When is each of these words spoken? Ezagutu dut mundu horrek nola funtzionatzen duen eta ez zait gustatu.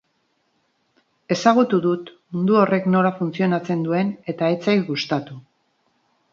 Ezagutu 1.35 1.79
dut 1.83 2.09
mundu 2.37 2.57
horrek 2.63 2.89
nola 2.95 3.13
funtzionatzen 3.21 3.87
duen 3.89 4.13
eta 4.35 4.53
ez 4.55 4.59
zait 4.67 4.85
gustatu. 4.93 5.41